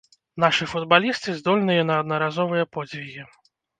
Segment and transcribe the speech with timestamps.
[0.43, 3.29] Нашы футбалісты здольныя на аднаразовыя подзвігі.